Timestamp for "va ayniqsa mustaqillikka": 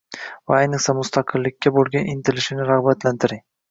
0.51-1.75